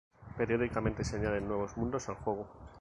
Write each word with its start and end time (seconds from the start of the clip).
Periódicamente 0.35 1.03
se 1.03 1.17
añaden 1.17 1.47
nuevos 1.47 1.77
mundos 1.77 2.09
al 2.09 2.15
juego. 2.15 2.47